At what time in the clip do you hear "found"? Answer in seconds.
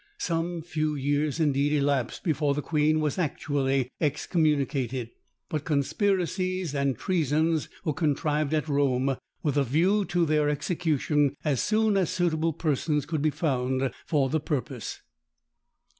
13.29-13.91